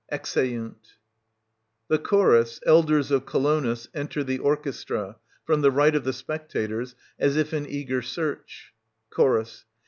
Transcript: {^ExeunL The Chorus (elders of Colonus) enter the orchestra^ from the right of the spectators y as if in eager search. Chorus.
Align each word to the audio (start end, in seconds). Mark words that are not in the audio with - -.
{^ExeunL 0.11 0.73
The 1.87 1.99
Chorus 1.99 2.59
(elders 2.65 3.11
of 3.11 3.27
Colonus) 3.27 3.87
enter 3.93 4.23
the 4.23 4.39
orchestra^ 4.39 5.17
from 5.45 5.61
the 5.61 5.69
right 5.69 5.93
of 5.95 6.05
the 6.05 6.11
spectators 6.11 6.95
y 7.19 7.25
as 7.27 7.37
if 7.37 7.53
in 7.53 7.67
eager 7.69 8.01
search. 8.01 8.73
Chorus. 9.11 9.65